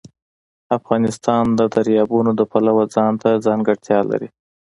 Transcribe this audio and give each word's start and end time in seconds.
افغانستان 0.77 1.45
د 1.59 1.61
دریابونه 1.75 2.31
د 2.35 2.41
پلوه 2.51 2.83
ځانته 2.95 3.29
ځانګړتیا 3.45 3.99
لري. 4.09 4.29